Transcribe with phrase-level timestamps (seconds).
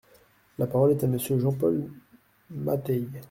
[0.57, 1.85] La parole est à Monsieur Jean-Paul
[2.49, 3.05] Mattei.